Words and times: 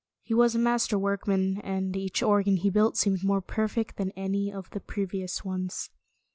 He 0.23 0.33
was 0.33 0.55
a 0.55 0.57
master 0.57 0.97
workman, 0.97 1.61
and 1.63 1.95
each 1.95 2.23
organ 2.23 2.57
he 2.57 2.71
built 2.71 2.97
seemed 2.97 3.23
more 3.23 3.39
perfect 3.39 3.97
than 3.97 4.09
any 4.15 4.51
of 4.51 4.67
the 4.71 4.79
previous 4.79 5.45
ones. 5.45 5.91